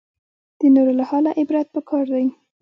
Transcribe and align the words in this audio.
د 0.59 0.61
نورو 0.75 0.91
له 0.99 1.03
حاله 1.09 1.31
عبرت 1.39 1.67
پکار 1.75 2.05
دی 2.13 2.25